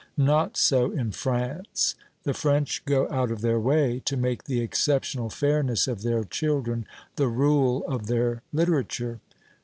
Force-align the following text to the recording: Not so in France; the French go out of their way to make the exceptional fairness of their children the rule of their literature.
Not 0.17 0.57
so 0.57 0.89
in 0.89 1.11
France; 1.11 1.93
the 2.23 2.33
French 2.33 2.83
go 2.85 3.07
out 3.11 3.29
of 3.29 3.41
their 3.41 3.59
way 3.59 4.01
to 4.05 4.17
make 4.17 4.45
the 4.45 4.59
exceptional 4.59 5.29
fairness 5.29 5.87
of 5.87 6.01
their 6.01 6.23
children 6.23 6.87
the 7.17 7.27
rule 7.27 7.85
of 7.87 8.07
their 8.07 8.41
literature. 8.51 9.19